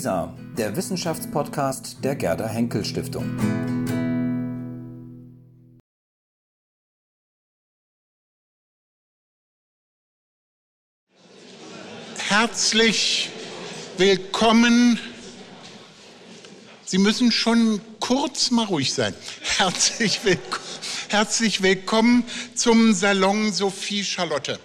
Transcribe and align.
WISA, 0.00 0.34
der 0.56 0.74
Wissenschaftspodcast 0.76 1.98
der 2.02 2.16
Gerda 2.16 2.48
Henkel 2.48 2.86
Stiftung. 2.86 3.36
Herzlich 12.16 13.28
willkommen. 13.98 14.98
Sie 16.86 16.96
müssen 16.96 17.30
schon 17.30 17.82
kurz 18.00 18.50
mal 18.50 18.64
ruhig 18.64 18.94
sein. 18.94 19.12
Herzlich, 19.58 20.24
willk 20.24 20.60
herzlich 21.08 21.60
willkommen 21.60 22.24
zum 22.54 22.94
Salon 22.94 23.52
Sophie 23.52 24.02
Charlotte. 24.02 24.58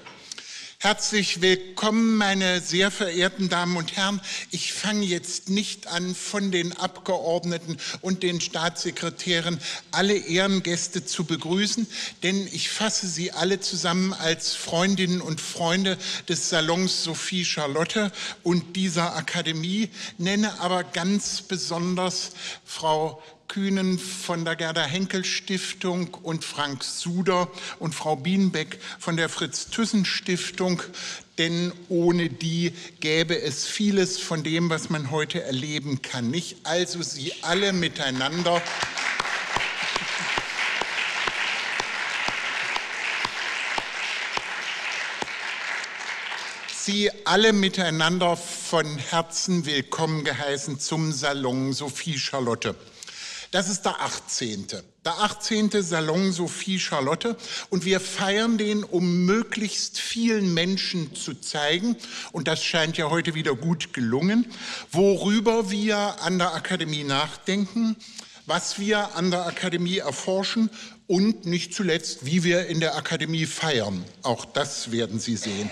Herzlich 0.85 1.41
willkommen, 1.41 2.15
meine 2.15 2.61
sehr 2.61 2.91
verehrten 2.91 3.49
Damen 3.49 3.75
und 3.75 3.97
Herren. 3.97 4.21
Ich 4.51 4.71
fange 4.71 5.03
jetzt 5.03 5.49
nicht 5.49 5.87
an, 5.87 6.13
von 6.13 6.51
den 6.51 6.73
Abgeordneten 6.73 7.77
und 8.01 8.21
den 8.21 8.39
Staatssekretären 8.39 9.59
alle 9.89 10.15
Ehrengäste 10.15 11.03
zu 11.03 11.23
begrüßen, 11.23 11.87
denn 12.21 12.47
ich 12.51 12.69
fasse 12.69 13.07
sie 13.07 13.31
alle 13.31 13.59
zusammen 13.59 14.13
als 14.13 14.53
Freundinnen 14.53 15.21
und 15.21 15.41
Freunde 15.41 15.97
des 16.29 16.49
Salons 16.49 17.03
Sophie 17.03 17.45
Charlotte 17.45 18.11
und 18.43 18.75
dieser 18.75 19.15
Akademie, 19.15 19.89
nenne 20.19 20.59
aber 20.59 20.83
ganz 20.83 21.41
besonders 21.41 22.33
Frau 22.63 23.23
Kühnen 23.47 23.99
von 23.99 24.45
der 24.45 24.55
Gerda 24.55 24.83
Henkel 24.83 25.23
Stiftung 25.23 26.13
und 26.13 26.43
Frank 26.43 26.83
Suder 26.83 27.47
und 27.79 27.95
Frau 27.95 28.15
Bienbeck 28.15 28.79
von 28.99 29.17
der 29.17 29.29
Fritz 29.29 29.67
Thyssen 29.69 30.05
Stiftung, 30.05 30.81
denn 31.37 31.71
ohne 31.89 32.29
die 32.29 32.73
gäbe 32.99 33.39
es 33.39 33.65
vieles 33.65 34.17
von 34.17 34.43
dem, 34.43 34.69
was 34.69 34.89
man 34.89 35.11
heute 35.11 35.43
erleben 35.43 36.01
kann, 36.01 36.29
nicht. 36.31 36.57
Also 36.63 37.01
Sie 37.01 37.33
alle 37.41 37.73
miteinander. 37.73 38.61
Sie 46.85 47.09
alle 47.25 47.51
miteinander 47.51 48.37
von 48.37 48.97
Herzen 48.97 49.65
willkommen 49.65 50.23
geheißen 50.23 50.79
zum 50.79 51.11
Salon 51.11 51.73
Sophie 51.73 52.19
Charlotte. 52.19 52.75
Das 53.55 53.69
ist 53.69 53.85
der 53.85 54.01
18. 54.01 54.67
Der 55.05 55.17
18. 55.17 55.81
Salon 55.81 56.33
Sophie 56.33 56.77
Charlotte 56.77 57.37
und 57.69 57.85
wir 57.85 58.01
feiern 58.01 58.57
den, 58.57 58.83
um 58.83 59.23
möglichst 59.25 59.97
vielen 59.97 60.53
Menschen 60.53 61.15
zu 61.15 61.35
zeigen, 61.35 61.95
und 62.33 62.49
das 62.49 62.61
scheint 62.61 62.97
ja 62.97 63.09
heute 63.09 63.33
wieder 63.33 63.55
gut 63.55 63.93
gelungen, 63.93 64.45
worüber 64.91 65.71
wir 65.71 66.21
an 66.21 66.37
der 66.37 66.53
Akademie 66.53 67.05
nachdenken, 67.05 67.95
was 68.45 68.77
wir 68.77 69.15
an 69.15 69.31
der 69.31 69.45
Akademie 69.45 69.99
erforschen 69.99 70.69
und 71.07 71.45
nicht 71.45 71.73
zuletzt, 71.73 72.25
wie 72.25 72.43
wir 72.43 72.67
in 72.67 72.81
der 72.81 72.97
Akademie 72.97 73.45
feiern. 73.45 74.03
Auch 74.21 74.43
das 74.43 74.91
werden 74.91 75.17
Sie 75.17 75.37
sehen. 75.37 75.71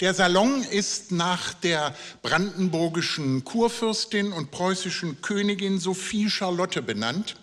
Der 0.00 0.12
Salon 0.12 0.62
ist 0.62 1.10
nach 1.10 1.54
der 1.54 1.94
brandenburgischen 2.20 3.44
Kurfürstin 3.44 4.30
und 4.30 4.50
preußischen 4.50 5.22
Königin 5.22 5.78
Sophie 5.78 6.28
Charlotte 6.28 6.82
benannt. 6.82 7.36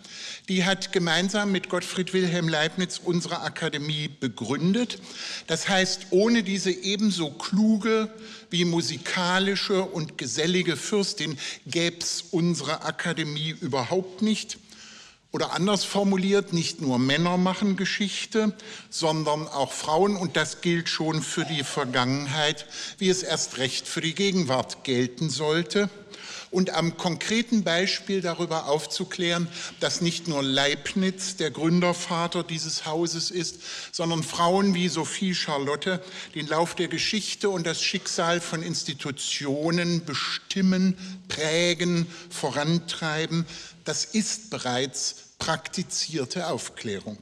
Die 0.48 0.64
hat 0.64 0.92
gemeinsam 0.92 1.50
mit 1.50 1.68
Gottfried 1.68 2.12
Wilhelm 2.12 2.48
Leibniz 2.48 3.00
unsere 3.02 3.40
Akademie 3.40 4.08
begründet. 4.08 5.00
Das 5.48 5.68
heißt, 5.68 6.08
ohne 6.10 6.44
diese 6.44 6.70
ebenso 6.70 7.32
kluge 7.32 8.08
wie 8.50 8.64
musikalische 8.64 9.82
und 9.82 10.16
gesellige 10.16 10.76
Fürstin 10.76 11.36
gäbe 11.66 11.98
es 11.98 12.22
unsere 12.30 12.84
Akademie 12.84 13.56
überhaupt 13.60 14.22
nicht. 14.22 14.58
Oder 15.34 15.52
anders 15.52 15.82
formuliert, 15.82 16.52
nicht 16.52 16.80
nur 16.80 17.00
Männer 17.00 17.36
machen 17.38 17.76
Geschichte, 17.76 18.52
sondern 18.88 19.48
auch 19.48 19.72
Frauen. 19.72 20.14
Und 20.14 20.36
das 20.36 20.60
gilt 20.60 20.88
schon 20.88 21.22
für 21.22 21.44
die 21.44 21.64
Vergangenheit, 21.64 22.66
wie 22.98 23.08
es 23.08 23.24
erst 23.24 23.58
recht 23.58 23.88
für 23.88 24.00
die 24.00 24.14
Gegenwart 24.14 24.84
gelten 24.84 25.30
sollte. 25.30 25.90
Und 26.52 26.70
am 26.70 26.96
konkreten 26.96 27.64
Beispiel 27.64 28.20
darüber 28.20 28.68
aufzuklären, 28.68 29.48
dass 29.80 30.00
nicht 30.00 30.28
nur 30.28 30.40
Leibniz 30.40 31.34
der 31.34 31.50
Gründervater 31.50 32.44
dieses 32.44 32.86
Hauses 32.86 33.32
ist, 33.32 33.58
sondern 33.90 34.22
Frauen 34.22 34.72
wie 34.72 34.86
Sophie 34.88 35.34
Charlotte 35.34 36.00
den 36.36 36.46
Lauf 36.46 36.76
der 36.76 36.86
Geschichte 36.86 37.50
und 37.50 37.66
das 37.66 37.82
Schicksal 37.82 38.40
von 38.40 38.62
Institutionen 38.62 40.04
bestimmen, 40.04 40.96
prägen, 41.26 42.06
vorantreiben, 42.30 43.46
das 43.84 44.04
ist 44.04 44.50
bereits 44.50 45.23
praktizierte 45.38 46.48
Aufklärung. 46.48 47.18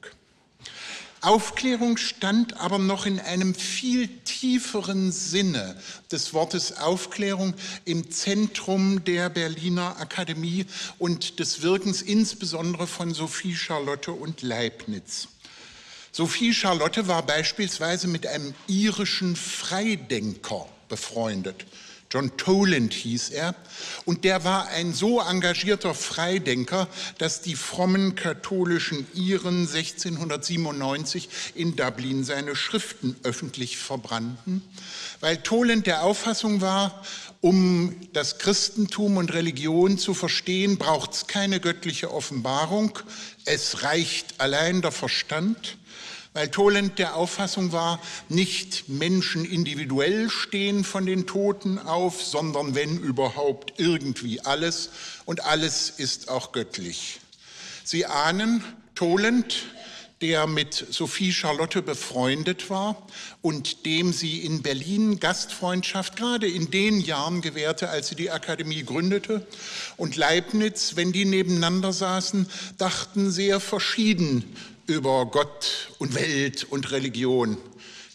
Aufklärung 1.22 1.98
stand 1.98 2.58
aber 2.58 2.78
noch 2.78 3.06
in 3.06 3.20
einem 3.20 3.54
viel 3.54 4.08
tieferen 4.24 5.12
Sinne 5.12 5.80
des 6.10 6.34
Wortes 6.34 6.78
Aufklärung 6.78 7.54
im 7.84 8.10
Zentrum 8.10 9.04
der 9.04 9.30
Berliner 9.30 10.00
Akademie 10.00 10.66
und 10.98 11.38
des 11.38 11.62
Wirkens 11.62 12.02
insbesondere 12.02 12.88
von 12.88 13.14
Sophie 13.14 13.54
Charlotte 13.54 14.10
und 14.10 14.42
Leibniz. 14.42 15.28
Sophie 16.10 16.52
Charlotte 16.52 17.06
war 17.06 17.24
beispielsweise 17.24 18.08
mit 18.08 18.26
einem 18.26 18.52
irischen 18.66 19.36
Freidenker 19.36 20.68
befreundet. 20.88 21.64
John 22.12 22.36
Toland 22.36 22.92
hieß 22.92 23.30
er, 23.30 23.54
und 24.04 24.24
der 24.24 24.44
war 24.44 24.68
ein 24.68 24.92
so 24.92 25.18
engagierter 25.20 25.94
Freidenker, 25.94 26.86
dass 27.16 27.40
die 27.40 27.56
frommen 27.56 28.16
katholischen 28.16 29.06
Iren 29.14 29.60
1697 29.60 31.30
in 31.54 31.74
Dublin 31.74 32.22
seine 32.22 32.54
Schriften 32.54 33.16
öffentlich 33.22 33.78
verbrannten, 33.78 34.62
weil 35.20 35.38
Toland 35.38 35.86
der 35.86 36.02
Auffassung 36.02 36.60
war, 36.60 37.02
um 37.40 37.96
das 38.12 38.36
Christentum 38.36 39.16
und 39.16 39.32
Religion 39.32 39.96
zu 39.96 40.12
verstehen, 40.12 40.76
braucht 40.76 41.14
es 41.14 41.26
keine 41.28 41.60
göttliche 41.60 42.12
Offenbarung, 42.12 42.98
es 43.46 43.84
reicht 43.84 44.38
allein 44.38 44.82
der 44.82 44.92
Verstand 44.92 45.78
weil 46.34 46.48
Toland 46.48 46.98
der 46.98 47.16
Auffassung 47.16 47.72
war, 47.72 48.00
nicht 48.28 48.88
Menschen 48.88 49.44
individuell 49.44 50.30
stehen 50.30 50.84
von 50.84 51.06
den 51.06 51.26
Toten 51.26 51.78
auf, 51.78 52.22
sondern 52.22 52.74
wenn 52.74 52.98
überhaupt 52.98 53.74
irgendwie 53.78 54.40
alles 54.40 54.90
und 55.24 55.44
alles 55.44 55.90
ist 55.90 56.28
auch 56.28 56.52
göttlich. 56.52 57.20
Sie 57.84 58.06
ahnen, 58.06 58.64
Toland, 58.94 59.64
der 60.22 60.46
mit 60.46 60.86
Sophie 60.90 61.32
Charlotte 61.32 61.82
befreundet 61.82 62.70
war 62.70 62.96
und 63.42 63.84
dem 63.84 64.12
sie 64.12 64.38
in 64.38 64.62
Berlin 64.62 65.18
Gastfreundschaft 65.18 66.14
gerade 66.16 66.46
in 66.46 66.70
den 66.70 67.00
Jahren 67.00 67.40
gewährte, 67.40 67.88
als 67.88 68.08
sie 68.08 68.14
die 68.14 68.30
Akademie 68.30 68.84
gründete. 68.84 69.44
Und 69.96 70.14
Leibniz, 70.14 70.94
wenn 70.94 71.10
die 71.10 71.24
nebeneinander 71.24 71.92
saßen, 71.92 72.48
dachten 72.78 73.32
sehr 73.32 73.58
verschieden 73.58 74.44
über 74.86 75.26
Gott 75.26 75.90
und 75.98 76.14
Welt 76.14 76.64
und 76.64 76.90
Religion. 76.90 77.56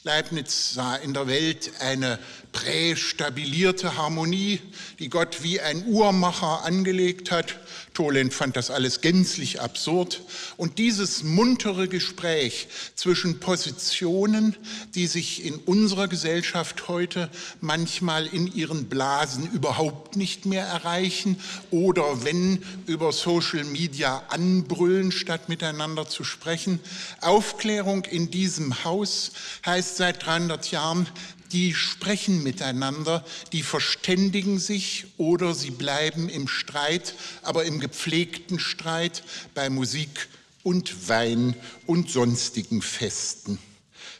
Leibniz 0.03 0.73
sah 0.73 0.95
in 0.95 1.13
der 1.13 1.27
Welt 1.27 1.71
eine 1.79 2.19
prästabilierte 2.57 3.97
Harmonie, 3.97 4.59
die 4.97 5.09
Gott 5.09 5.43
wie 5.43 5.61
ein 5.61 5.85
Uhrmacher 5.85 6.63
angelegt 6.63 7.29
hat. 7.29 7.59
Toland 7.93 8.33
fand 8.33 8.55
das 8.55 8.71
alles 8.71 9.01
gänzlich 9.01 9.61
absurd. 9.61 10.21
Und 10.55 10.79
dieses 10.79 11.23
muntere 11.23 11.87
Gespräch 11.87 12.67
zwischen 12.95 13.39
Positionen, 13.39 14.55
die 14.95 15.05
sich 15.05 15.45
in 15.45 15.55
unserer 15.55 16.07
Gesellschaft 16.07 16.87
heute 16.87 17.29
manchmal 17.61 18.25
in 18.25 18.51
ihren 18.51 18.85
Blasen 18.85 19.51
überhaupt 19.51 20.15
nicht 20.15 20.47
mehr 20.47 20.65
erreichen 20.65 21.39
oder 21.69 22.23
wenn 22.23 22.63
über 22.87 23.11
Social 23.11 23.65
Media 23.65 24.23
anbrüllen, 24.29 25.11
statt 25.11 25.47
miteinander 25.47 26.07
zu 26.07 26.23
sprechen. 26.23 26.79
Aufklärung 27.21 28.05
in 28.05 28.31
diesem 28.31 28.83
Haus 28.83 29.31
heißt 29.63 29.97
seit 29.97 30.25
300 30.25 30.71
Jahren, 30.71 31.07
die 31.51 31.73
sprechen 31.73 32.43
miteinander, 32.43 33.25
die 33.51 33.63
verständigen 33.63 34.59
sich 34.59 35.05
oder 35.17 35.53
sie 35.53 35.71
bleiben 35.71 36.29
im 36.29 36.47
Streit, 36.47 37.15
aber 37.41 37.65
im 37.65 37.79
gepflegten 37.79 38.59
Streit 38.59 39.23
bei 39.53 39.69
Musik 39.69 40.27
und 40.63 41.07
Wein 41.09 41.55
und 41.85 42.09
sonstigen 42.09 42.81
Festen. 42.81 43.59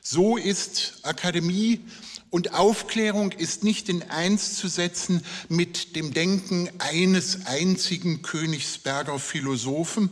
So 0.02 0.38
ist 0.38 1.00
Akademie 1.04 1.82
und 2.30 2.54
Aufklärung 2.54 3.32
ist 3.32 3.64
nicht 3.64 3.88
in 3.88 4.04
eins 4.10 4.56
zu 4.58 4.68
setzen 4.68 5.22
mit 5.48 5.96
dem 5.96 6.14
Denken 6.14 6.70
eines 6.80 7.46
einzigen 7.46 8.22
Königsberger 8.22 9.18
Philosophen, 9.18 10.10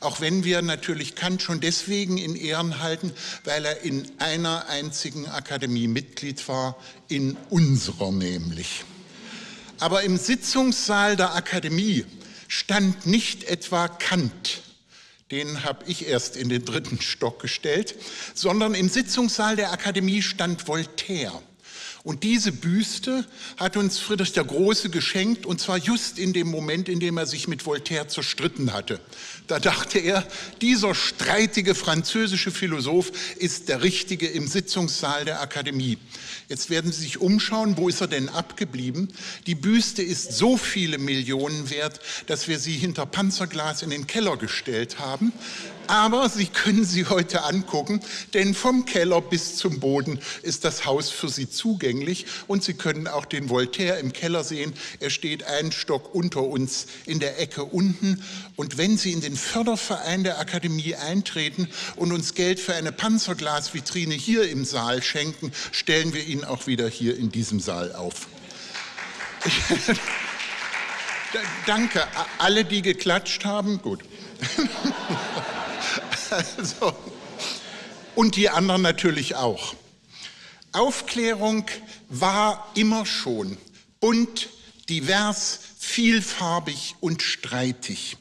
auch 0.00 0.20
wenn 0.20 0.42
wir 0.42 0.60
natürlich 0.62 1.14
Kant 1.14 1.40
schon 1.40 1.60
deswegen 1.60 2.18
in 2.18 2.34
Ehren 2.34 2.80
halten, 2.80 3.12
weil 3.44 3.64
er 3.64 3.82
in 3.82 4.10
einer 4.18 4.66
einzigen 4.68 5.28
Akademie 5.28 5.86
Mitglied 5.86 6.46
war, 6.48 6.76
in 7.08 7.36
unserer 7.48 8.10
nämlich. 8.10 8.84
Aber 9.78 10.02
im 10.02 10.16
Sitzungssaal 10.16 11.16
der 11.16 11.34
Akademie 11.34 12.04
stand 12.48 13.06
nicht 13.06 13.44
etwa 13.44 13.88
Kant, 13.88 14.61
den 15.32 15.64
habe 15.64 15.84
ich 15.86 16.06
erst 16.06 16.36
in 16.36 16.48
den 16.48 16.64
dritten 16.64 17.00
Stock 17.00 17.40
gestellt, 17.40 17.96
sondern 18.34 18.74
im 18.74 18.88
Sitzungssaal 18.88 19.56
der 19.56 19.72
Akademie 19.72 20.22
stand 20.22 20.68
Voltaire. 20.68 21.42
Und 22.04 22.24
diese 22.24 22.50
Büste 22.50 23.24
hat 23.56 23.76
uns 23.76 24.00
Friedrich 24.00 24.32
der 24.32 24.42
Große 24.42 24.90
geschenkt, 24.90 25.46
und 25.46 25.60
zwar 25.60 25.78
just 25.78 26.18
in 26.18 26.32
dem 26.32 26.48
Moment, 26.48 26.88
in 26.88 26.98
dem 26.98 27.16
er 27.16 27.26
sich 27.26 27.46
mit 27.46 27.64
Voltaire 27.64 28.08
zerstritten 28.08 28.72
hatte. 28.72 29.00
Da 29.46 29.60
dachte 29.60 30.00
er, 30.00 30.26
dieser 30.60 30.96
streitige 30.96 31.76
französische 31.76 32.50
Philosoph 32.50 33.12
ist 33.36 33.68
der 33.68 33.82
Richtige 33.82 34.26
im 34.26 34.48
Sitzungssaal 34.48 35.24
der 35.24 35.40
Akademie. 35.40 35.96
Jetzt 36.48 36.70
werden 36.70 36.90
Sie 36.90 37.02
sich 37.02 37.20
umschauen, 37.20 37.76
wo 37.76 37.88
ist 37.88 38.00
er 38.00 38.08
denn 38.08 38.28
abgeblieben? 38.28 39.08
Die 39.46 39.54
Büste 39.54 40.02
ist 40.02 40.32
so 40.32 40.56
viele 40.56 40.98
Millionen 40.98 41.70
wert, 41.70 42.00
dass 42.26 42.48
wir 42.48 42.58
sie 42.58 42.76
hinter 42.76 43.06
Panzerglas 43.06 43.82
in 43.82 43.90
den 43.90 44.08
Keller 44.08 44.36
gestellt 44.36 44.98
haben. 44.98 45.32
Aber 45.86 46.28
Sie 46.28 46.46
können 46.46 46.84
sie 46.84 47.06
heute 47.06 47.44
angucken, 47.44 48.00
denn 48.34 48.54
vom 48.54 48.84
Keller 48.84 49.20
bis 49.20 49.56
zum 49.56 49.80
Boden 49.80 50.20
ist 50.42 50.64
das 50.64 50.86
Haus 50.86 51.10
für 51.10 51.28
Sie 51.28 51.50
zugänglich 51.50 52.26
und 52.46 52.62
Sie 52.64 52.74
können 52.74 53.08
auch 53.08 53.24
den 53.24 53.50
Voltaire 53.50 53.98
im 53.98 54.12
Keller 54.12 54.44
sehen. 54.44 54.72
Er 55.00 55.10
steht 55.10 55.44
einen 55.44 55.72
Stock 55.72 56.14
unter 56.14 56.42
uns 56.42 56.86
in 57.06 57.20
der 57.20 57.40
Ecke 57.40 57.64
unten. 57.64 58.22
Und 58.56 58.78
wenn 58.78 58.96
Sie 58.96 59.12
in 59.12 59.20
den 59.20 59.36
Förderverein 59.36 60.24
der 60.24 60.38
Akademie 60.38 60.94
eintreten 60.94 61.68
und 61.96 62.12
uns 62.12 62.34
Geld 62.34 62.60
für 62.60 62.74
eine 62.74 62.92
Panzerglasvitrine 62.92 64.14
hier 64.14 64.48
im 64.48 64.64
Saal 64.64 65.02
schenken, 65.02 65.52
stellen 65.72 66.14
wir 66.14 66.24
ihn 66.24 66.44
auch 66.44 66.66
wieder 66.66 66.88
hier 66.88 67.16
in 67.16 67.30
diesem 67.30 67.60
Saal 67.60 67.92
auf. 67.94 68.28
Danke, 71.66 72.06
alle, 72.38 72.64
die 72.64 72.82
geklatscht 72.82 73.44
haben. 73.44 73.80
Gut. 73.82 74.00
Also, 76.56 76.94
und 78.14 78.36
die 78.36 78.48
anderen 78.48 78.82
natürlich 78.82 79.34
auch. 79.36 79.74
Aufklärung 80.72 81.66
war 82.08 82.70
immer 82.74 83.04
schon 83.04 83.58
bunt, 84.00 84.48
divers, 84.88 85.60
vielfarbig 85.78 86.96
und 87.00 87.22
streitig. 87.22 88.16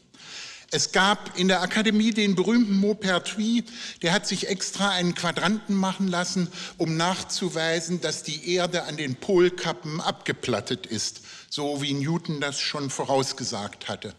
Es 0.74 0.94
gab 0.94 1.38
in 1.38 1.50
der 1.50 1.62
Akademie 1.62 2.12
den 2.12 2.36
berühmten 2.36 2.80
Maupertuis, 2.80 3.64
der 4.02 4.14
hat 4.14 4.26
sich 4.26 4.48
extra 4.48 4.90
einen 4.90 5.16
Quadranten 5.16 5.76
machen 5.76 6.08
lassen, 6.08 6.48
um 6.78 6.96
nachzuweisen, 6.96 8.00
dass 8.00 8.24
die 8.24 8.54
Erde 8.56 8.84
an 8.84 8.96
den 8.96 9.16
Polkappen 9.16 10.00
abgeplattet 10.00 10.86
ist, 10.86 11.22
so 11.50 11.82
wie 11.82 11.94
Newton 11.94 12.40
das 12.40 12.60
schon 12.60 12.90
vorausgesagt 12.90 13.90
hatte. 13.90 14.16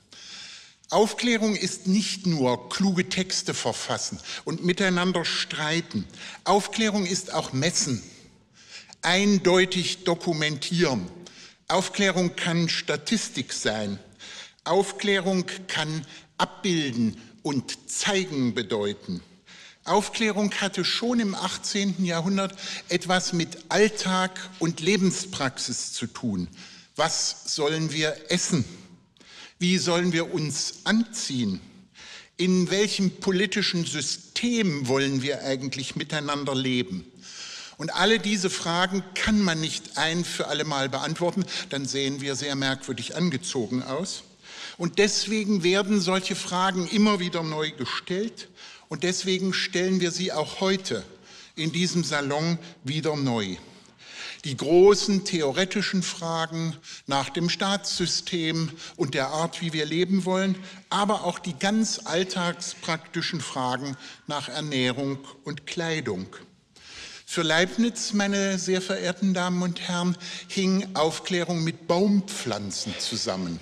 Aufklärung 0.92 1.56
ist 1.56 1.86
nicht 1.86 2.26
nur 2.26 2.68
kluge 2.68 3.08
Texte 3.08 3.54
verfassen 3.54 4.20
und 4.44 4.62
miteinander 4.62 5.24
streiten. 5.24 6.04
Aufklärung 6.44 7.06
ist 7.06 7.32
auch 7.32 7.54
messen, 7.54 8.02
eindeutig 9.00 10.04
dokumentieren. 10.04 11.08
Aufklärung 11.66 12.36
kann 12.36 12.68
Statistik 12.68 13.54
sein. 13.54 13.98
Aufklärung 14.64 15.46
kann 15.66 16.06
abbilden 16.36 17.16
und 17.42 17.90
zeigen 17.90 18.52
bedeuten. 18.52 19.22
Aufklärung 19.84 20.52
hatte 20.60 20.84
schon 20.84 21.20
im 21.20 21.34
18. 21.34 22.04
Jahrhundert 22.04 22.54
etwas 22.90 23.32
mit 23.32 23.64
Alltag 23.70 24.50
und 24.58 24.80
Lebenspraxis 24.80 25.94
zu 25.94 26.06
tun. 26.06 26.48
Was 26.96 27.54
sollen 27.54 27.92
wir 27.92 28.30
essen? 28.30 28.81
Wie 29.62 29.78
sollen 29.78 30.12
wir 30.12 30.34
uns 30.34 30.80
anziehen? 30.82 31.60
In 32.36 32.72
welchem 32.72 33.12
politischen 33.12 33.84
System 33.84 34.88
wollen 34.88 35.22
wir 35.22 35.44
eigentlich 35.44 35.94
miteinander 35.94 36.52
leben? 36.52 37.04
Und 37.76 37.94
alle 37.94 38.18
diese 38.18 38.50
Fragen 38.50 39.04
kann 39.14 39.40
man 39.40 39.60
nicht 39.60 39.98
ein 39.98 40.24
für 40.24 40.48
alle 40.48 40.64
Mal 40.64 40.88
beantworten, 40.88 41.44
dann 41.68 41.86
sehen 41.86 42.20
wir 42.20 42.34
sehr 42.34 42.56
merkwürdig 42.56 43.14
angezogen 43.14 43.84
aus. 43.84 44.24
Und 44.78 44.98
deswegen 44.98 45.62
werden 45.62 46.00
solche 46.00 46.34
Fragen 46.34 46.88
immer 46.88 47.20
wieder 47.20 47.44
neu 47.44 47.70
gestellt 47.70 48.48
und 48.88 49.04
deswegen 49.04 49.54
stellen 49.54 50.00
wir 50.00 50.10
sie 50.10 50.32
auch 50.32 50.58
heute 50.58 51.04
in 51.54 51.70
diesem 51.70 52.02
Salon 52.02 52.58
wieder 52.82 53.14
neu 53.14 53.56
die 54.44 54.56
großen 54.56 55.24
theoretischen 55.24 56.02
Fragen 56.02 56.76
nach 57.06 57.30
dem 57.30 57.48
Staatssystem 57.48 58.70
und 58.96 59.14
der 59.14 59.28
Art, 59.28 59.60
wie 59.60 59.72
wir 59.72 59.86
leben 59.86 60.24
wollen, 60.24 60.56
aber 60.90 61.24
auch 61.24 61.38
die 61.38 61.56
ganz 61.58 62.00
alltagspraktischen 62.04 63.40
Fragen 63.40 63.96
nach 64.26 64.48
Ernährung 64.48 65.18
und 65.44 65.66
Kleidung. 65.66 66.26
Für 67.24 67.42
Leibniz, 67.42 68.12
meine 68.12 68.58
sehr 68.58 68.82
verehrten 68.82 69.32
Damen 69.32 69.62
und 69.62 69.80
Herren, 69.80 70.18
hing 70.48 70.86
Aufklärung 70.94 71.64
mit 71.64 71.86
Baumpflanzen 71.86 72.94
zusammen. 72.98 73.58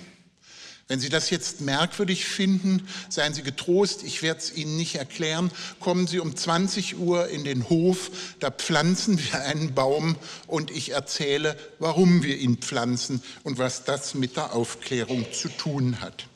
Wenn 0.87 0.99
Sie 0.99 1.09
das 1.09 1.29
jetzt 1.29 1.61
merkwürdig 1.61 2.25
finden, 2.25 2.87
seien 3.09 3.33
Sie 3.33 3.43
getrost, 3.43 4.03
ich 4.03 4.21
werde 4.21 4.39
es 4.39 4.53
Ihnen 4.53 4.75
nicht 4.75 4.95
erklären. 4.95 5.51
Kommen 5.79 6.07
Sie 6.07 6.19
um 6.19 6.35
20 6.35 6.97
Uhr 6.97 7.29
in 7.29 7.43
den 7.43 7.69
Hof, 7.69 8.11
da 8.39 8.51
pflanzen 8.51 9.17
wir 9.17 9.41
einen 9.41 9.73
Baum 9.73 10.17
und 10.47 10.69
ich 10.71 10.91
erzähle, 10.91 11.57
warum 11.79 12.23
wir 12.23 12.37
ihn 12.37 12.57
pflanzen 12.57 13.23
und 13.43 13.57
was 13.57 13.85
das 13.85 14.15
mit 14.15 14.35
der 14.35 14.53
Aufklärung 14.53 15.25
zu 15.31 15.47
tun 15.49 16.01
hat. 16.01 16.27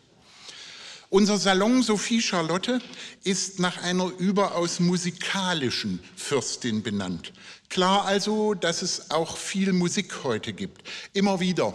Unser 1.16 1.38
Salon 1.38 1.82
Sophie 1.82 2.22
Charlotte 2.22 2.82
ist 3.24 3.62
nach 3.62 3.82
einer 3.82 4.12
überaus 4.20 4.82
musikalischen 4.82 6.02
Fürstin 6.18 6.84
benannt. 6.84 7.32
Klar 7.70 8.04
also, 8.04 8.54
dass 8.54 8.82
es 8.82 9.12
auch 9.12 9.38
viel 9.38 9.72
Musik 9.72 10.26
heute 10.26 10.52
gibt. 10.52 10.86
Immer 11.14 11.40
wieder 11.40 11.74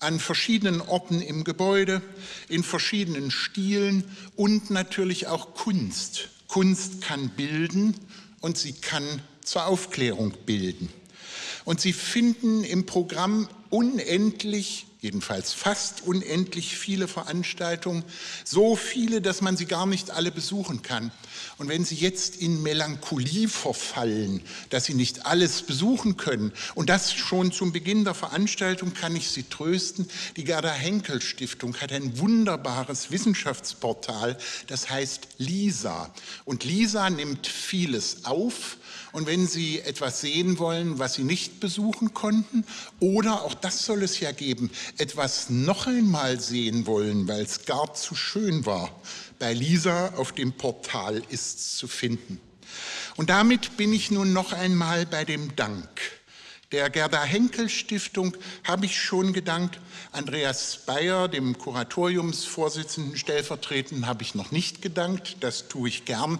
an 0.00 0.18
verschiedenen 0.18 0.80
Orten 0.80 1.20
im 1.20 1.44
Gebäude, 1.44 2.00
in 2.48 2.62
verschiedenen 2.62 3.30
Stilen 3.30 4.04
und 4.36 4.70
natürlich 4.70 5.26
auch 5.26 5.52
Kunst. 5.52 6.30
Kunst 6.46 7.02
kann 7.02 7.28
bilden 7.28 7.94
und 8.40 8.56
sie 8.56 8.72
kann 8.72 9.20
zur 9.44 9.66
Aufklärung 9.66 10.32
bilden. 10.46 10.88
Und 11.66 11.82
Sie 11.82 11.92
finden 11.92 12.64
im 12.64 12.86
Programm 12.86 13.48
unendlich 13.68 14.86
jedenfalls 15.00 15.52
fast 15.52 16.02
unendlich 16.02 16.76
viele 16.76 17.06
Veranstaltungen, 17.06 18.04
so 18.44 18.74
viele, 18.74 19.20
dass 19.20 19.40
man 19.40 19.56
sie 19.56 19.66
gar 19.66 19.86
nicht 19.86 20.10
alle 20.10 20.32
besuchen 20.32 20.82
kann. 20.82 21.12
Und 21.58 21.68
wenn 21.68 21.84
Sie 21.84 21.94
jetzt 21.94 22.36
in 22.36 22.62
Melancholie 22.62 23.48
verfallen, 23.48 24.42
dass 24.70 24.84
Sie 24.84 24.94
nicht 24.94 25.26
alles 25.26 25.62
besuchen 25.62 26.16
können, 26.16 26.52
und 26.74 26.88
das 26.88 27.12
schon 27.12 27.52
zum 27.52 27.72
Beginn 27.72 28.04
der 28.04 28.14
Veranstaltung, 28.14 28.94
kann 28.94 29.14
ich 29.14 29.30
Sie 29.30 29.44
trösten, 29.44 30.08
die 30.36 30.44
Gerda 30.44 30.72
Henkel 30.72 31.20
Stiftung 31.20 31.76
hat 31.76 31.92
ein 31.92 32.18
wunderbares 32.18 33.10
Wissenschaftsportal, 33.10 34.36
das 34.66 34.90
heißt 34.90 35.28
LISA. 35.38 36.12
Und 36.44 36.64
LISA 36.64 37.10
nimmt 37.10 37.46
vieles 37.46 38.24
auf 38.24 38.78
und 39.12 39.26
wenn 39.26 39.46
Sie 39.46 39.80
etwas 39.80 40.20
sehen 40.20 40.58
wollen, 40.58 40.98
was 40.98 41.14
Sie 41.14 41.24
nicht 41.24 41.60
besuchen 41.60 42.14
konnten, 42.14 42.64
oder 43.00 43.42
auch 43.42 43.54
das 43.54 43.84
soll 43.84 44.02
es 44.02 44.20
ja 44.20 44.32
geben, 44.32 44.70
etwas 44.96 45.50
noch 45.50 45.86
einmal 45.86 46.40
sehen 46.40 46.86
wollen, 46.86 47.28
weil 47.28 47.42
es 47.42 47.66
gar 47.66 47.94
zu 47.94 48.14
schön 48.14 48.64
war, 48.66 48.90
bei 49.38 49.52
Lisa 49.52 50.14
auf 50.16 50.32
dem 50.32 50.52
Portal 50.52 51.22
ist 51.28 51.58
es 51.58 51.76
zu 51.76 51.88
finden. 51.88 52.40
Und 53.16 53.30
damit 53.30 53.76
bin 53.76 53.92
ich 53.92 54.10
nun 54.10 54.32
noch 54.32 54.52
einmal 54.52 55.04
bei 55.04 55.24
dem 55.24 55.54
Dank. 55.56 55.88
Der 56.70 56.90
Gerda 56.90 57.24
Henkel 57.24 57.70
Stiftung 57.70 58.36
habe 58.62 58.84
ich 58.84 59.00
schon 59.00 59.32
gedankt. 59.32 59.80
Andreas 60.12 60.80
Bayer, 60.84 61.26
dem 61.26 61.56
Kuratoriumsvorsitzenden 61.56 63.16
stellvertretend, 63.16 64.06
habe 64.06 64.22
ich 64.22 64.34
noch 64.34 64.50
nicht 64.50 64.82
gedankt. 64.82 65.38
Das 65.40 65.68
tue 65.68 65.88
ich 65.88 66.04
gern. 66.04 66.38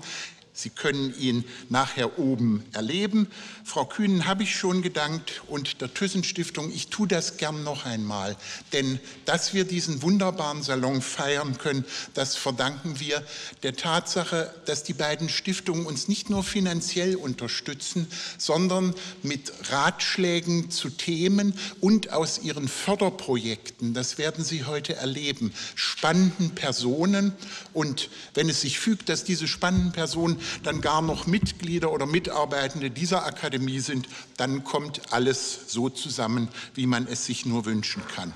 Sie 0.58 0.70
können 0.70 1.14
ihn 1.20 1.44
nachher 1.68 2.18
oben 2.18 2.64
erleben. 2.72 3.28
Frau 3.62 3.84
Kühnen 3.84 4.26
habe 4.26 4.42
ich 4.42 4.56
schon 4.56 4.82
gedankt 4.82 5.42
und 5.46 5.80
der 5.80 5.94
Thyssen-Stiftung, 5.94 6.72
ich 6.72 6.88
tue 6.88 7.06
das 7.06 7.36
gern 7.36 7.62
noch 7.62 7.86
einmal. 7.86 8.36
Denn 8.72 8.98
dass 9.24 9.54
wir 9.54 9.64
diesen 9.64 10.02
wunderbaren 10.02 10.64
Salon 10.64 11.00
feiern 11.00 11.58
können, 11.58 11.84
das 12.14 12.34
verdanken 12.34 12.98
wir 12.98 13.24
der 13.62 13.76
Tatsache, 13.76 14.52
dass 14.64 14.82
die 14.82 14.94
beiden 14.94 15.28
Stiftungen 15.28 15.86
uns 15.86 16.08
nicht 16.08 16.28
nur 16.28 16.42
finanziell 16.42 17.14
unterstützen, 17.14 18.08
sondern 18.36 18.96
mit 19.22 19.52
Ratschlägen 19.70 20.72
zu 20.72 20.90
Themen 20.90 21.54
und 21.80 22.12
aus 22.12 22.40
ihren 22.42 22.66
Förderprojekten, 22.66 23.94
das 23.94 24.18
werden 24.18 24.44
Sie 24.44 24.64
heute 24.64 24.96
erleben, 24.96 25.52
spannenden 25.76 26.56
Personen. 26.56 27.32
Und 27.72 28.10
wenn 28.34 28.48
es 28.48 28.62
sich 28.62 28.80
fügt, 28.80 29.08
dass 29.08 29.22
diese 29.22 29.46
spannenden 29.46 29.92
Personen 29.92 30.40
dann 30.62 30.80
gar 30.80 31.02
noch 31.02 31.26
Mitglieder 31.26 31.92
oder 31.92 32.06
Mitarbeitende 32.06 32.90
dieser 32.90 33.24
Akademie 33.24 33.80
sind, 33.80 34.08
dann 34.36 34.64
kommt 34.64 35.12
alles 35.12 35.60
so 35.68 35.88
zusammen, 35.88 36.48
wie 36.74 36.86
man 36.86 37.06
es 37.06 37.26
sich 37.26 37.46
nur 37.46 37.64
wünschen 37.64 38.02
kann. 38.14 38.32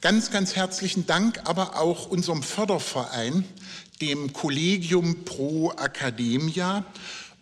Ganz, 0.00 0.30
ganz 0.30 0.56
herzlichen 0.56 1.06
Dank 1.06 1.40
aber 1.44 1.78
auch 1.78 2.06
unserem 2.06 2.42
Förderverein, 2.42 3.44
dem 4.00 4.32
Collegium 4.32 5.24
Pro 5.24 5.70
Academia 5.72 6.84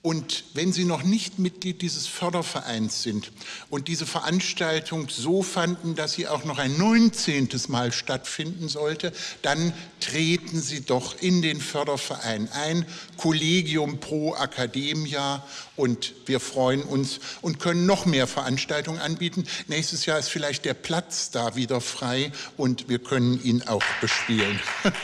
und 0.03 0.45
wenn 0.55 0.73
Sie 0.73 0.85
noch 0.85 1.03
nicht 1.03 1.39
Mitglied 1.39 1.83
dieses 1.83 2.07
Fördervereins 2.07 3.03
sind 3.03 3.33
und 3.69 3.87
diese 3.87 4.07
Veranstaltung 4.07 5.11
so 5.11 5.43
fanden, 5.43 5.95
dass 5.95 6.15
sie 6.15 6.27
auch 6.27 6.45
noch 6.45 6.59
ein 6.59 6.79
19. 6.79 7.51
Mal 7.69 7.93
stattfinden 7.93 8.71
sollte, 8.71 9.13
dann 9.43 9.75
treten 10.01 10.63
Sie 10.63 10.81
doch 10.81 11.21
in 11.21 11.43
den 11.43 11.61
Förderverein 11.61 12.49
ein, 12.53 12.87
Collegium 13.19 14.01
Pro 14.01 14.35
Academia 14.35 15.45
und 15.81 16.13
wir 16.27 16.41
freuen 16.41 16.83
uns 16.83 17.21
und 17.41 17.59
können 17.59 17.87
noch 17.87 18.07
mehr 18.07 18.27
Veranstaltungen 18.27 19.01
anbieten. 19.01 19.47
Nächstes 19.67 20.07
Jahr 20.07 20.19
ist 20.19 20.29
vielleicht 20.29 20.65
der 20.65 20.75
Platz 20.75 21.31
da 21.31 21.57
wieder 21.57 21.81
frei 21.81 22.33
und 22.57 22.89
wir 22.89 22.99
können 22.99 23.43
ihn 23.43 23.63
auch 23.67 23.85
bespielen. 24.01 24.61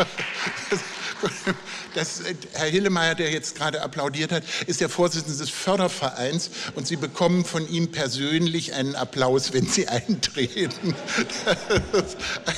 Das, 1.95 2.21
Herr 2.53 2.69
Hillemeyer, 2.69 3.15
der 3.15 3.31
jetzt 3.31 3.57
gerade 3.57 3.81
applaudiert 3.81 4.31
hat, 4.31 4.43
ist 4.67 4.83
der 4.83 4.91
Vorsitzende 4.91 5.39
des 5.39 5.49
Fördervereins 5.49 6.51
und 6.75 6.87
Sie 6.87 6.97
bekommen 6.97 7.47
von 7.47 7.67
ihm 7.71 7.91
persönlich 7.91 8.75
einen 8.75 8.95
Applaus, 8.95 9.55
wenn 9.55 9.67
Sie 9.67 9.89
eintreten. 9.89 10.95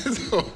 Also, 0.04 0.52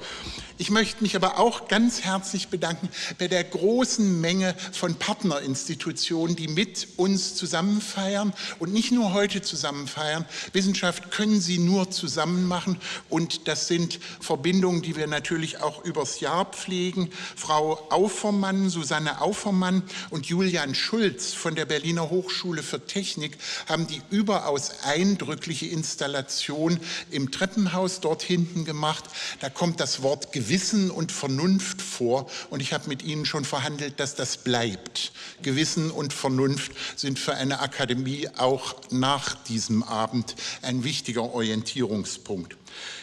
ich 0.58 0.70
möchte 0.70 1.02
mich 1.02 1.16
aber 1.16 1.38
auch 1.38 1.68
ganz 1.68 2.02
herzlich 2.02 2.48
bedanken 2.48 2.88
bei 3.18 3.28
der 3.28 3.44
großen 3.44 4.20
Menge 4.20 4.54
von 4.72 4.94
Partnerinstitutionen, 4.94 6.36
die 6.36 6.48
mit 6.48 6.88
uns 6.96 7.34
zusammen 7.34 7.80
feiern 7.80 8.32
und 8.58 8.72
nicht 8.72 8.92
nur 8.92 9.12
heute 9.12 9.42
zusammen 9.42 9.86
feiern. 9.86 10.26
Wissenschaft 10.52 11.10
können 11.10 11.40
sie 11.40 11.58
nur 11.58 11.90
zusammen 11.90 12.46
machen 12.46 12.78
und 13.08 13.48
das 13.48 13.68
sind 13.68 13.98
Verbindungen, 14.20 14.82
die 14.82 14.96
wir 14.96 15.06
natürlich 15.06 15.60
auch 15.60 15.84
übers 15.84 16.20
Jahr 16.20 16.44
pflegen. 16.46 17.10
Frau 17.36 17.86
Aufermann, 17.90 18.68
Susanne 18.68 19.20
Aufermann 19.20 19.82
und 20.10 20.26
Julian 20.26 20.74
Schulz 20.74 21.32
von 21.32 21.54
der 21.54 21.66
Berliner 21.66 22.10
Hochschule 22.10 22.62
für 22.62 22.86
Technik 22.86 23.38
haben 23.68 23.86
die 23.86 24.02
überaus 24.10 24.82
eindrückliche 24.84 25.66
Installation 25.66 26.78
im 27.10 27.30
Treppenhaus 27.30 28.00
dort 28.00 28.22
hinten 28.22 28.64
gemacht. 28.64 29.04
Da 29.40 29.50
kommt 29.50 29.80
das 29.80 30.02
Wort 30.02 30.32
Gewissen 30.42 30.90
und 30.90 31.12
Vernunft 31.12 31.80
vor 31.80 32.26
und 32.50 32.60
ich 32.60 32.72
habe 32.72 32.88
mit 32.88 33.04
Ihnen 33.04 33.26
schon 33.26 33.44
verhandelt, 33.44 34.00
dass 34.00 34.16
das 34.16 34.38
bleibt. 34.38 35.12
Gewissen 35.42 35.92
und 35.92 36.12
Vernunft 36.12 36.72
sind 36.96 37.20
für 37.20 37.34
eine 37.34 37.60
Akademie 37.60 38.28
auch 38.36 38.74
nach 38.90 39.36
diesem 39.44 39.84
Abend 39.84 40.34
ein 40.62 40.82
wichtiger 40.82 41.22
Orientierungspunkt. 41.32 42.56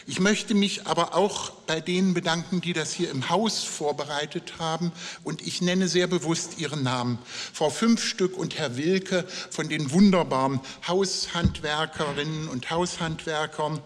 Ich 0.06 0.20
möchte 0.20 0.54
mich 0.54 0.86
aber 0.86 1.14
auch 1.14 1.50
bei 1.70 1.80
denen 1.80 2.14
bedanken, 2.14 2.60
die 2.60 2.72
das 2.72 2.92
hier 2.92 3.10
im 3.10 3.28
Haus 3.30 3.62
vorbereitet 3.62 4.54
haben. 4.58 4.90
Und 5.22 5.46
ich 5.46 5.62
nenne 5.62 5.86
sehr 5.86 6.08
bewusst 6.08 6.58
Ihren 6.58 6.82
Namen. 6.82 7.18
Frau 7.52 7.70
Fünfstück 7.70 8.36
und 8.36 8.58
Herr 8.58 8.76
Wilke 8.76 9.24
von 9.50 9.68
den 9.68 9.92
wunderbaren 9.92 10.60
Haushandwerkerinnen 10.88 12.48
und 12.48 12.70
Haushandwerkern. 12.70 13.80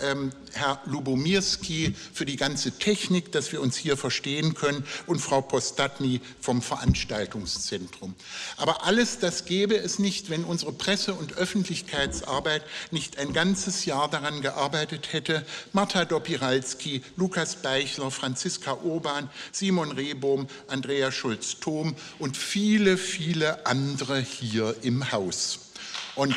Ähm, 0.00 0.32
Herr 0.52 0.80
Lubomirski 0.86 1.94
für 2.12 2.26
die 2.26 2.36
ganze 2.36 2.72
Technik, 2.72 3.32
dass 3.32 3.52
wir 3.52 3.60
uns 3.60 3.76
hier 3.76 3.96
verstehen 3.96 4.54
können. 4.54 4.84
Und 5.06 5.20
Frau 5.20 5.40
Postatny 5.40 6.20
vom 6.40 6.60
Veranstaltungszentrum. 6.60 8.14
Aber 8.56 8.84
alles 8.84 9.18
das 9.18 9.44
gäbe 9.44 9.76
es 9.76 9.98
nicht, 9.98 10.28
wenn 10.28 10.44
unsere 10.44 10.72
Presse- 10.72 11.14
und 11.14 11.34
Öffentlichkeitsarbeit 11.34 12.64
nicht 12.90 13.18
ein 13.18 13.32
ganzes 13.32 13.84
Jahr 13.84 14.10
daran 14.10 14.42
gearbeitet 14.42 15.12
hätte, 15.12 15.29
Marta 15.72 16.04
Dopiralski, 16.04 17.02
Lukas 17.16 17.56
Beichler, 17.56 18.10
Franziska 18.10 18.78
Urban, 18.82 19.28
Simon 19.52 19.92
Rehbohm, 19.92 20.46
Andrea 20.68 21.10
Schulz-Thom 21.10 21.94
und 22.18 22.36
viele, 22.36 22.96
viele 22.96 23.66
andere 23.66 24.18
hier 24.18 24.74
im 24.82 25.12
Haus. 25.12 25.70
Und 26.14 26.36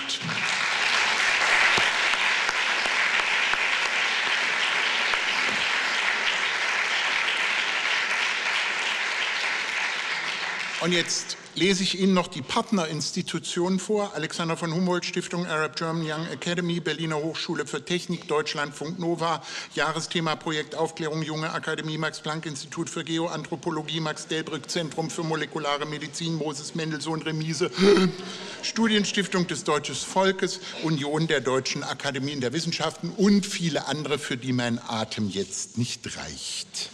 Und 10.84 10.92
jetzt 10.92 11.38
lese 11.56 11.82
ich 11.82 11.98
Ihnen 11.98 12.14
noch 12.14 12.28
die 12.28 12.42
Partnerinstitutionen 12.42 13.80
vor. 13.80 14.16
Alexander 14.16 14.58
von 14.58 14.74
Humboldt 14.74 15.06
Stiftung 15.06 15.46
Arab 15.46 15.78
German 15.78 16.04
Young 16.04 16.28
Academy, 16.28 16.82
Berliner 16.82 17.16
Hochschule 17.16 17.66
für 17.66 17.86
Technik, 17.86 18.28
Deutschlandfunk 18.28 19.00
Nova, 19.00 19.42
Jahresthema 19.76 20.36
Projekt 20.36 20.76
Aufklärung 20.76 21.22
Junge 21.22 21.54
Akademie, 21.54 21.98
Max 21.98 22.20
Planck 22.20 22.46
Institut 22.48 22.90
für 22.90 23.06
Geoanthropologie, 23.06 24.02
Max 24.02 24.28
Delbrück 24.28 24.70
Zentrum 24.70 25.10
für 25.10 25.24
molekulare 25.24 25.86
Medizin, 25.86 26.36
Moses 26.36 26.76
Mendelssohn 26.76 27.22
Remise, 27.22 27.72
Studienstiftung 28.62 29.48
des 29.48 29.64
Deutschen 29.64 29.96
Volkes, 29.96 30.60
Union 30.84 31.28
der 31.28 31.40
Deutschen 31.40 31.86
Akademien 31.86 32.42
der 32.42 32.52
Wissenschaften 32.52 33.10
und 33.16 33.46
viele 33.46 33.88
andere, 33.88 34.20
für 34.20 34.36
die 34.36 34.52
mein 34.52 34.82
Atem 34.86 35.30
jetzt 35.30 35.78
nicht 35.78 36.18
reicht. 36.18 36.90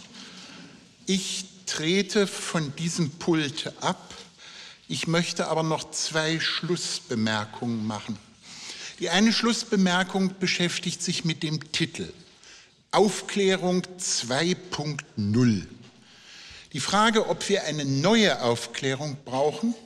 Ich 1.06 1.49
trete 1.70 2.26
von 2.26 2.74
diesem 2.76 3.10
Pult 3.10 3.72
ab 3.80 4.10
ich 4.92 5.06
möchte 5.06 5.46
aber 5.46 5.62
noch 5.62 5.92
zwei 5.92 6.40
Schlussbemerkungen 6.40 7.86
machen. 7.86 8.18
Die 8.98 9.08
eine 9.08 9.32
Schlussbemerkung 9.32 10.34
beschäftigt 10.40 11.00
sich 11.00 11.24
mit 11.24 11.44
dem 11.44 11.70
Titel 11.70 12.12
Aufklärung 12.90 13.82
2.0. 14.00 15.66
Die 16.72 16.80
Frage, 16.80 17.28
ob 17.28 17.48
wir 17.48 17.62
eine 17.66 17.84
neue 17.84 18.42
Aufklärung 18.42 19.16
brauchen, 19.24 19.76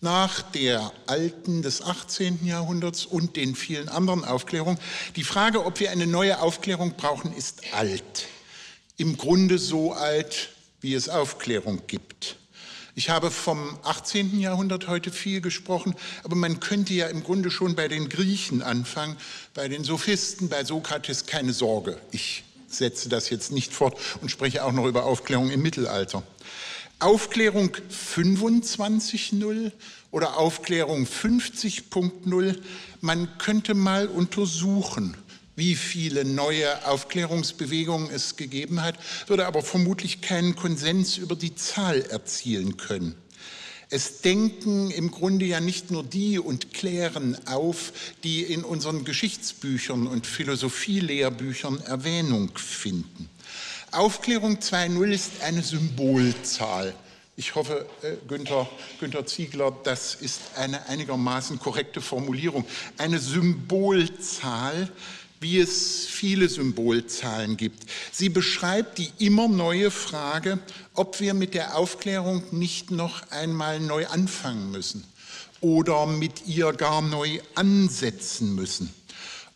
nach 0.00 0.40
der 0.40 0.90
alten 1.06 1.60
des 1.60 1.82
18. 1.82 2.46
Jahrhunderts 2.46 3.04
und 3.04 3.36
den 3.36 3.54
vielen 3.54 3.90
anderen 3.90 4.24
Aufklärungen. 4.24 4.80
Die 5.16 5.24
Frage, 5.24 5.66
ob 5.66 5.80
wir 5.80 5.90
eine 5.90 6.06
neue 6.06 6.40
Aufklärung 6.40 6.94
brauchen, 6.96 7.36
ist 7.36 7.74
alt. 7.74 8.26
Im 8.96 9.18
Grunde 9.18 9.58
so 9.58 9.92
alt, 9.92 10.48
wie 10.80 10.94
es 10.94 11.08
Aufklärung 11.08 11.82
gibt. 11.86 12.36
Ich 12.94 13.08
habe 13.08 13.30
vom 13.30 13.78
18. 13.82 14.40
Jahrhundert 14.40 14.88
heute 14.88 15.10
viel 15.10 15.40
gesprochen, 15.40 15.94
aber 16.24 16.36
man 16.36 16.60
könnte 16.60 16.92
ja 16.92 17.06
im 17.06 17.22
Grunde 17.22 17.50
schon 17.50 17.74
bei 17.74 17.88
den 17.88 18.08
Griechen 18.08 18.62
anfangen, 18.62 19.16
bei 19.54 19.68
den 19.68 19.84
Sophisten, 19.84 20.48
bei 20.48 20.64
Sokrates, 20.64 21.26
keine 21.26 21.52
Sorge. 21.52 21.98
Ich 22.10 22.44
setze 22.68 23.08
das 23.08 23.30
jetzt 23.30 23.52
nicht 23.52 23.72
fort 23.72 23.96
und 24.20 24.30
spreche 24.30 24.64
auch 24.64 24.72
noch 24.72 24.86
über 24.86 25.04
Aufklärung 25.04 25.50
im 25.50 25.62
Mittelalter. 25.62 26.22
Aufklärung 26.98 27.70
25.0 27.90 29.72
oder 30.10 30.36
Aufklärung 30.36 31.06
50.0, 31.06 32.58
man 33.00 33.38
könnte 33.38 33.74
mal 33.74 34.08
untersuchen, 34.08 35.16
wie 35.60 35.74
viele 35.74 36.24
neue 36.24 36.86
Aufklärungsbewegungen 36.86 38.10
es 38.10 38.36
gegeben 38.36 38.80
hat, 38.80 38.94
würde 39.26 39.46
aber 39.46 39.60
vermutlich 39.60 40.22
keinen 40.22 40.56
Konsens 40.56 41.18
über 41.18 41.36
die 41.36 41.54
Zahl 41.54 42.00
erzielen 42.00 42.78
können. 42.78 43.14
Es 43.90 44.22
denken 44.22 44.90
im 44.90 45.10
Grunde 45.10 45.44
ja 45.44 45.60
nicht 45.60 45.90
nur 45.90 46.02
die 46.02 46.38
und 46.38 46.72
klären 46.72 47.36
auf, 47.46 47.92
die 48.24 48.42
in 48.42 48.64
unseren 48.64 49.04
Geschichtsbüchern 49.04 50.06
und 50.06 50.26
Philosophielehrbüchern 50.26 51.82
Erwähnung 51.82 52.56
finden. 52.56 53.28
Aufklärung 53.90 54.60
2.0 54.60 55.12
ist 55.12 55.42
eine 55.42 55.62
Symbolzahl. 55.62 56.94
Ich 57.40 57.54
hoffe, 57.54 57.86
äh, 58.02 58.16
Günther, 58.28 58.68
Günther 58.98 59.24
Ziegler, 59.24 59.76
das 59.82 60.14
ist 60.14 60.40
eine 60.56 60.86
einigermaßen 60.88 61.58
korrekte 61.58 62.00
Formulierung. 62.00 62.66
Eine 62.98 63.18
Symbolzahl, 63.18 64.92
wie 65.40 65.58
es 65.58 66.06
viele 66.06 66.48
Symbolzahlen 66.48 67.56
gibt. 67.56 67.84
Sie 68.12 68.28
beschreibt 68.28 68.98
die 68.98 69.10
immer 69.18 69.48
neue 69.48 69.90
Frage, 69.90 70.58
ob 70.94 71.20
wir 71.20 71.34
mit 71.34 71.54
der 71.54 71.76
Aufklärung 71.76 72.42
nicht 72.52 72.90
noch 72.90 73.30
einmal 73.30 73.80
neu 73.80 74.06
anfangen 74.06 74.70
müssen 74.70 75.04
oder 75.60 76.06
mit 76.06 76.46
ihr 76.46 76.72
gar 76.72 77.02
neu 77.02 77.40
ansetzen 77.54 78.54
müssen 78.54 78.94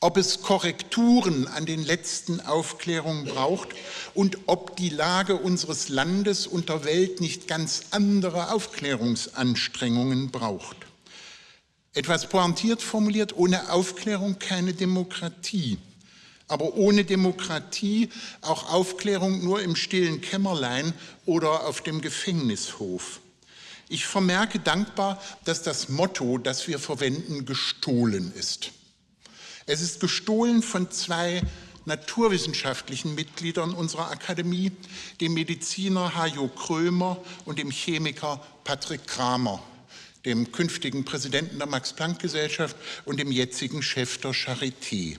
ob 0.05 0.19
es 0.19 0.43
Korrekturen 0.43 1.49
an 1.49 1.65
den 1.65 1.83
letzten 1.83 2.39
Aufklärungen 2.43 3.25
braucht 3.25 3.69
und 4.13 4.37
ob 4.45 4.77
die 4.77 4.91
Lage 4.91 5.37
unseres 5.37 5.89
Landes 5.89 6.47
und 6.47 6.69
der 6.69 6.85
Welt 6.85 7.23
nicht 7.23 7.49
ganz 7.49 7.85
andere 7.91 8.53
Aufklärungsanstrengungen 8.53 10.31
braucht. 10.31 10.77
Etwas 11.95 12.29
pointiert 12.29 12.83
formuliert, 12.83 13.37
ohne 13.37 13.71
Aufklärung 13.71 14.39
keine 14.39 14.75
Demokratie. 14.75 15.79
Aber 16.49 16.75
ohne 16.75 17.05
Demokratie 17.05 18.11
auch 18.43 18.71
Aufklärung 18.73 19.43
nur 19.43 19.63
im 19.63 19.77
stillen 19.77 20.21
Kämmerlein 20.21 20.93
oder 21.25 21.67
auf 21.67 21.81
dem 21.81 22.01
Gefängnishof. 22.01 23.21
Ich 23.89 24.07
vermerke 24.07 24.59
dankbar, 24.59 25.23
dass 25.45 25.63
das 25.63 25.89
Motto, 25.89 26.39
das 26.39 26.67
wir 26.67 26.79
verwenden, 26.79 27.47
gestohlen 27.47 28.33
ist. 28.35 28.73
Es 29.67 29.81
ist 29.81 30.01
gestohlen 30.01 30.63
von 30.63 30.91
zwei 30.91 31.43
naturwissenschaftlichen 31.85 33.15
Mitgliedern 33.15 33.73
unserer 33.73 34.11
Akademie, 34.11 34.73
dem 35.21 35.35
Mediziner 35.35 36.15
Hajo 36.15 36.49
Krömer 36.49 37.19
und 37.45 37.59
dem 37.59 37.71
Chemiker 37.71 38.45
Patrick 38.65 39.07
Kramer, 39.07 39.63
dem 40.25 40.53
künftigen 40.53 41.05
Präsidenten 41.05 41.59
der 41.59 41.67
Max-Planck-Gesellschaft 41.67 42.77
und 43.05 43.19
dem 43.19 43.31
jetzigen 43.31 43.83
Chef 43.83 44.19
der 44.19 44.33
Charité. 44.33 45.19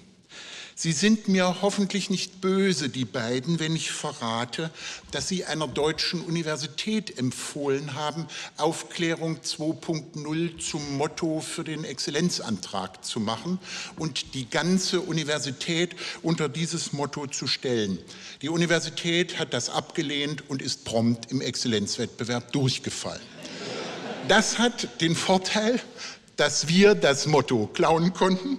Sie 0.78 0.92
sind 0.92 1.30
mir 1.30 1.62
hoffentlich 1.62 2.10
nicht 2.10 2.42
böse, 2.42 2.90
die 2.90 3.06
beiden, 3.06 3.62
wenn 3.62 3.78
ich 3.78 3.92
verrate, 3.92 4.72
dass 5.12 5.30
Sie 5.30 5.46
einer 5.46 5.70
deutschen 5.70 6.20
Universität 6.20 7.18
empfohlen 7.18 7.94
haben, 7.94 8.28
Aufklärung 8.58 9.38
2.0 9.38 10.58
zum 10.60 10.98
Motto 10.98 11.40
für 11.40 11.64
den 11.64 11.86
Exzellenzantrag 11.86 13.06
zu 13.06 13.22
machen 13.22 13.58
und 13.96 14.34
die 14.34 14.50
ganze 14.50 15.00
Universität 15.00 15.96
unter 16.22 16.50
dieses 16.50 16.92
Motto 16.92 17.26
zu 17.28 17.48
stellen. 17.48 17.98
Die 18.42 18.50
Universität 18.50 19.40
hat 19.40 19.54
das 19.54 19.70
abgelehnt 19.70 20.50
und 20.50 20.62
ist 20.62 20.84
prompt 20.84 21.32
im 21.32 21.40
Exzellenzwettbewerb 21.40 22.52
durchgefallen. 22.52 23.35
Das 24.28 24.58
hat 24.58 25.02
den 25.02 25.16
Vorteil, 25.16 25.80
dass 26.36 26.68
wir 26.68 26.96
das 26.96 27.28
Motto 27.28 27.68
klauen 27.68 28.14
konnten 28.14 28.58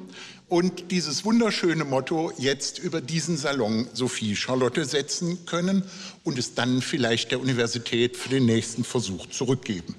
und 0.48 0.92
dieses 0.92 1.24
wunderschöne 1.24 1.84
Motto 1.84 2.32
jetzt 2.38 2.78
über 2.78 3.00
diesen 3.00 3.36
Salon 3.36 3.88
Sophie 3.92 4.36
Charlotte 4.36 4.84
setzen 4.84 5.44
können 5.44 5.82
und 6.22 6.38
es 6.38 6.54
dann 6.54 6.82
vielleicht 6.82 7.32
der 7.32 7.40
Universität 7.40 8.16
für 8.16 8.28
den 8.28 8.46
nächsten 8.46 8.84
Versuch 8.84 9.26
zurückgeben. 9.26 9.96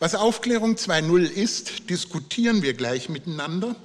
Was 0.00 0.16
Aufklärung 0.16 0.74
2.0 0.74 1.20
ist, 1.22 1.88
diskutieren 1.88 2.62
wir 2.62 2.74
gleich 2.74 3.08
miteinander, 3.08 3.76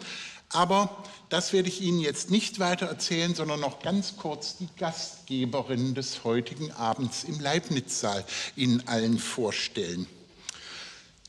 aber 0.50 1.03
das 1.29 1.53
werde 1.53 1.69
ich 1.69 1.81
Ihnen 1.81 2.00
jetzt 2.00 2.31
nicht 2.31 2.59
weiter 2.59 2.88
erzählen, 2.88 3.35
sondern 3.35 3.59
noch 3.59 3.79
ganz 3.83 4.17
kurz 4.17 4.57
die 4.57 4.69
Gastgeberin 4.79 5.93
des 5.93 6.24
heutigen 6.24 6.71
Abends 6.71 7.24
im 7.25 7.39
Leibniz-Saal 7.39 8.25
Ihnen 8.55 8.88
allen 8.88 9.19
vorstellen. 9.19 10.07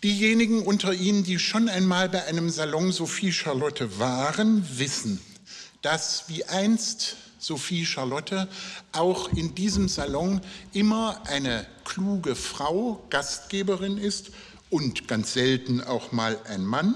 Diejenigen 0.03 0.63
unter 0.63 0.93
Ihnen, 0.93 1.25
die 1.25 1.39
schon 1.39 1.71
einmal 1.71 2.11
bei 2.11 2.25
einem 2.27 2.51
Salon 2.51 2.93
Sophie 2.93 3.33
Charlotte 3.33 3.99
waren, 3.99 4.63
wissen, 4.79 5.21
dass 5.81 6.25
wie 6.29 6.45
einst 6.45 7.17
Sophie 7.39 7.87
Charlotte 7.87 8.47
auch 8.93 9.33
in 9.33 9.55
diesem 9.55 9.89
Salon 9.89 10.43
immer 10.75 11.23
eine 11.27 11.67
kluge 11.85 12.35
Frau 12.35 13.07
Gastgeberin 13.09 13.97
ist 13.97 14.33
und 14.69 15.09
ganz 15.09 15.33
selten 15.33 15.81
auch 15.81 16.13
mal 16.13 16.39
ein 16.45 16.67
Mann 16.67 16.95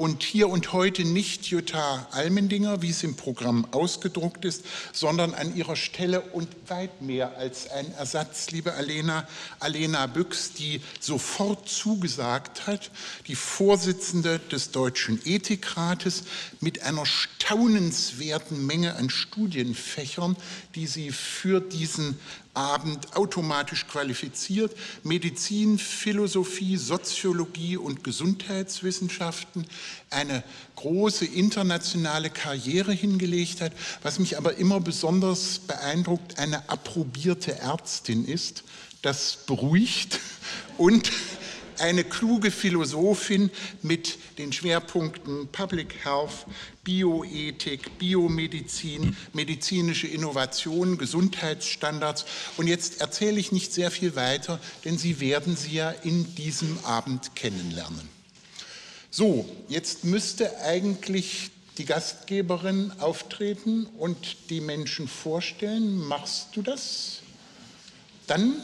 und 0.00 0.22
hier 0.22 0.48
und 0.48 0.72
heute 0.72 1.04
nicht 1.04 1.44
Jutta 1.48 2.08
Almendinger, 2.12 2.80
wie 2.80 2.88
es 2.88 3.02
im 3.02 3.16
Programm 3.16 3.66
ausgedruckt 3.70 4.46
ist, 4.46 4.64
sondern 4.94 5.34
an 5.34 5.54
ihrer 5.54 5.76
Stelle 5.76 6.22
und 6.22 6.48
weit 6.68 7.02
mehr 7.02 7.36
als 7.36 7.68
ein 7.68 7.92
Ersatz, 7.92 8.50
liebe 8.50 8.72
Alena, 8.72 9.28
Alena 9.58 10.06
Büchs, 10.06 10.54
die 10.54 10.80
sofort 11.00 11.68
zugesagt 11.68 12.66
hat, 12.66 12.90
die 13.26 13.34
Vorsitzende 13.34 14.38
des 14.38 14.70
Deutschen 14.70 15.20
Ethikrates 15.26 16.22
mit 16.60 16.80
einer 16.80 17.04
staunenswerten 17.04 18.64
Menge 18.64 18.96
an 18.96 19.10
Studienfächern, 19.10 20.34
die 20.76 20.86
sie 20.86 21.10
für 21.10 21.60
diesen 21.60 22.18
Abend 22.54 23.16
automatisch 23.16 23.86
qualifiziert, 23.86 24.76
Medizin, 25.04 25.78
Philosophie, 25.78 26.76
Soziologie 26.76 27.76
und 27.76 28.02
Gesundheitswissenschaften 28.02 29.66
eine 30.10 30.42
große 30.76 31.26
internationale 31.26 32.28
Karriere 32.28 32.92
hingelegt 32.92 33.60
hat, 33.60 33.72
was 34.02 34.18
mich 34.18 34.36
aber 34.36 34.56
immer 34.56 34.80
besonders 34.80 35.60
beeindruckt, 35.60 36.38
eine 36.38 36.68
approbierte 36.68 37.56
Ärztin 37.58 38.24
ist. 38.24 38.64
Das 39.02 39.38
beruhigt 39.46 40.18
und 40.76 41.10
eine 41.80 42.04
kluge 42.04 42.50
Philosophin 42.50 43.50
mit 43.82 44.18
den 44.38 44.52
Schwerpunkten 44.52 45.48
Public 45.48 46.04
Health, 46.04 46.46
Bioethik, 46.84 47.98
Biomedizin, 47.98 49.16
medizinische 49.32 50.06
Innovation, 50.06 50.98
Gesundheitsstandards. 50.98 52.24
Und 52.56 52.66
jetzt 52.66 53.00
erzähle 53.00 53.40
ich 53.40 53.52
nicht 53.52 53.72
sehr 53.72 53.90
viel 53.90 54.16
weiter, 54.16 54.60
denn 54.84 54.98
Sie 54.98 55.20
werden 55.20 55.56
sie 55.56 55.74
ja 55.74 55.90
in 55.90 56.34
diesem 56.34 56.78
Abend 56.84 57.34
kennenlernen. 57.34 58.08
So, 59.10 59.48
jetzt 59.68 60.04
müsste 60.04 60.60
eigentlich 60.60 61.50
die 61.78 61.84
Gastgeberin 61.84 62.92
auftreten 63.00 63.86
und 63.98 64.50
die 64.50 64.60
Menschen 64.60 65.08
vorstellen. 65.08 65.96
Machst 65.96 66.48
du 66.54 66.62
das? 66.62 67.20
Dann 68.26 68.54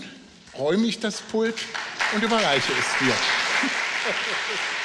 räume 0.59 0.87
ich 0.87 1.01
das 1.01 1.21
Pult 1.21 1.57
und 2.13 2.23
überreiche 2.23 2.73
es 2.73 2.99
dir. 2.99 3.15